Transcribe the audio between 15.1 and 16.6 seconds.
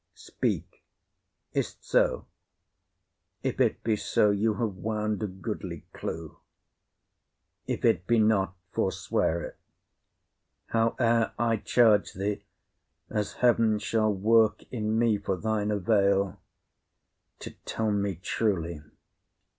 for thine avail,